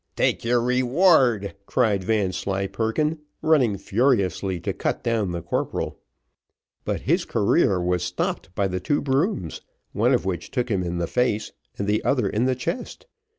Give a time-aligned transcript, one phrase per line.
[0.15, 5.99] "Take your reward!" cried Vanslyperken, running furiously to cut down the corporal.
[6.83, 9.61] But his career was stopped by the two brooms,
[9.91, 13.05] one of which took him in the face, and the other in the chest.